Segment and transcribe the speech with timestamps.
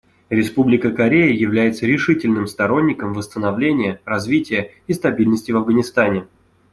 [0.31, 6.25] Республика Корея является решительным сторонником восстановления, развития и стабильности в Афганистане.